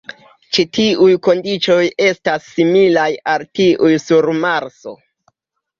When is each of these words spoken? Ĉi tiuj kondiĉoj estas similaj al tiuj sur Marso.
Ĉi 0.55 0.63
tiuj 0.77 1.09
kondiĉoj 1.27 1.77
estas 2.07 2.49
similaj 2.57 3.07
al 3.35 3.47
tiuj 3.61 3.95
sur 4.09 4.33
Marso. 4.43 4.99